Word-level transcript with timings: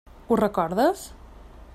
Ho 0.29 0.37
recordes? 0.39 1.05